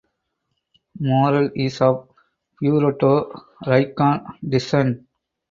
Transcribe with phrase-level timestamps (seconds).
[0.99, 2.09] Morel is of
[2.59, 3.31] Puerto
[3.67, 5.05] Rican descent.